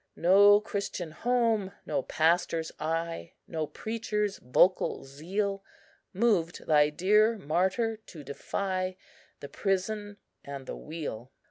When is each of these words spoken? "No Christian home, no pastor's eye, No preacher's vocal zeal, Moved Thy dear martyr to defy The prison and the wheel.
"No 0.15 0.59
Christian 0.59 1.11
home, 1.11 1.73
no 1.85 2.01
pastor's 2.01 2.71
eye, 2.79 3.33
No 3.47 3.67
preacher's 3.67 4.39
vocal 4.39 5.03
zeal, 5.03 5.63
Moved 6.11 6.65
Thy 6.65 6.89
dear 6.89 7.37
martyr 7.37 7.97
to 8.07 8.23
defy 8.23 8.97
The 9.41 9.49
prison 9.49 10.17
and 10.43 10.65
the 10.65 10.75
wheel. 10.75 11.31